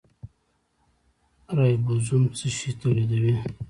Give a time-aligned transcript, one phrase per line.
[1.57, 3.35] رایبوزوم څه شی تولیدوي؟